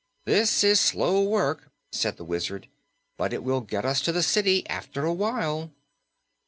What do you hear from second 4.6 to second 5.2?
after a